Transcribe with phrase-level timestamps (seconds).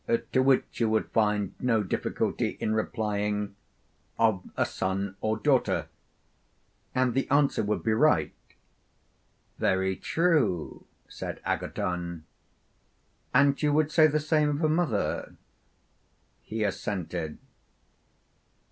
[0.33, 3.55] to which you would find no difficulty in replying,
[4.17, 5.89] of a son or daughter:
[6.95, 8.33] and the answer would be right.
[9.59, 12.25] Very true, said Agathon.
[13.31, 15.35] And you would say the same of a mother?
[16.41, 17.37] He assented.